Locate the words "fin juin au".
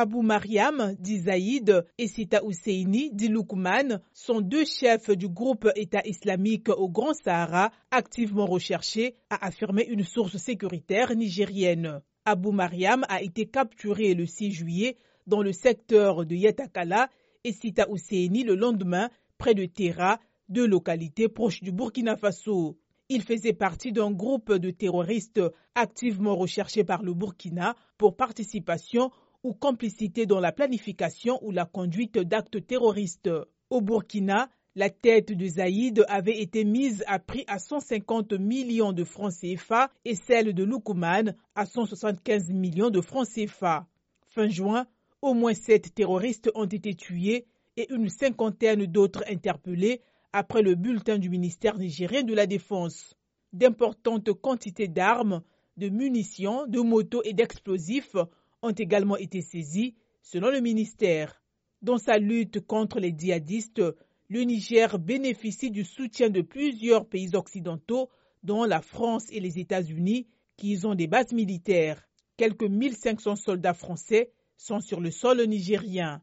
44.28-45.34